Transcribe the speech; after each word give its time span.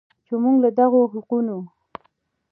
چې 0.25 0.33
موږ 0.43 0.55
له 0.63 0.69
دغو 0.79 1.01
حقونو 1.13 1.57